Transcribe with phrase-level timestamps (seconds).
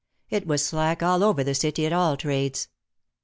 [0.31, 2.69] It was slack all over the city at all trades.